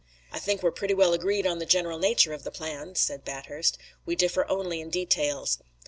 "I 0.31 0.39
think 0.39 0.63
we're 0.63 0.71
pretty 0.71 0.95
well 0.95 1.13
agreed 1.13 1.45
on 1.45 1.59
the 1.59 1.65
general 1.67 1.99
nature 1.99 2.33
of 2.33 2.43
the 2.43 2.49
plan," 2.49 2.95
said 2.95 3.23
Bathurst. 3.23 3.77
"We 4.03 4.15
differ 4.15 4.47
only 4.49 4.81
in 4.81 4.89
details." 4.89 5.59